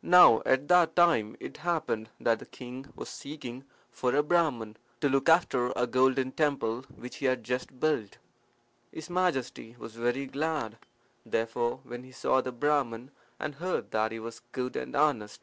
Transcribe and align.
Now 0.00 0.40
at 0.46 0.66
that 0.68 0.96
time 0.96 1.36
it 1.40 1.58
happened 1.58 2.08
that 2.18 2.38
the 2.38 2.46
king 2.46 2.86
was 2.96 3.10
seeking 3.10 3.64
for 3.90 4.14
a 4.14 4.22
Brahman 4.22 4.78
to 5.02 5.10
look 5.10 5.28
after 5.28 5.74
a 5.76 5.86
golden 5.86 6.32
temple 6.32 6.86
which 6.96 7.16
he 7.16 7.26
had 7.26 7.44
just 7.44 7.68
had 7.68 7.80
built. 7.80 8.16
His 8.90 9.10
Majesty 9.10 9.76
was 9.78 9.94
very 9.94 10.24
glad, 10.24 10.78
therefore, 11.26 11.80
when 11.84 12.02
he 12.02 12.12
saw 12.12 12.40
the 12.40 12.50
Brahman 12.50 13.10
and 13.38 13.56
heard 13.56 13.90
that 13.90 14.10
he 14.10 14.18
was 14.18 14.40
good 14.52 14.74
and 14.74 14.96
honest. 14.96 15.32